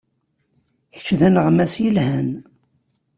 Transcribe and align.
Kečč 0.93 1.07
d 1.19 1.21
aneɣmas 1.27 1.73
yelhan. 1.83 2.29